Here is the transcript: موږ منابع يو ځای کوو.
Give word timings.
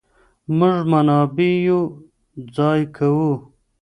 موږ 0.57 0.77
منابع 0.91 1.53
يو 1.67 1.81
ځای 2.55 2.81
کوو. 2.95 3.31